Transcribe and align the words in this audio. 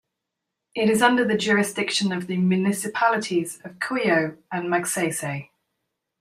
It 0.73 0.89
is 0.89 1.03
under 1.03 1.23
the 1.23 1.37
jurisdiction 1.37 2.11
of 2.11 2.25
the 2.25 2.35
municipalities 2.37 3.61
of 3.63 3.77
Cuyo 3.77 4.35
and 4.51 4.63
Magsaysay. 4.65 5.49